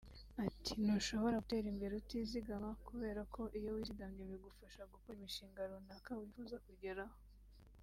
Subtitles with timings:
[0.45, 7.15] Ati” Ntushobora gutera imbere utizigama kubera ko iyo wizigamye bigufasha gukora imishinga runaka wifuza kugeraho